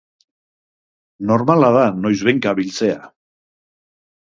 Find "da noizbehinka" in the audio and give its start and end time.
1.77-2.57